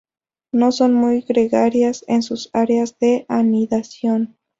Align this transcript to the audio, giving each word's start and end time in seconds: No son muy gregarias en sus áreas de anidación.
No 0.51 0.71
son 0.71 0.95
muy 0.95 1.21
gregarias 1.21 2.03
en 2.07 2.23
sus 2.23 2.49
áreas 2.53 2.97
de 2.97 3.27
anidación. 3.29 4.35